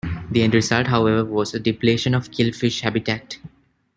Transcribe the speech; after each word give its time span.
The 0.31 0.41
end 0.41 0.55
result, 0.55 0.87
however, 0.87 1.23
was 1.23 1.53
a 1.53 1.59
depletion 1.59 2.15
of 2.15 2.31
killifish 2.31 2.79
habitat. 2.81 3.37